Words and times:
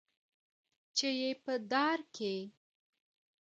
چي 0.97 1.09
یې 1.19 1.29
په 1.43 1.53
دار 1.71 1.99
کي 2.15 2.35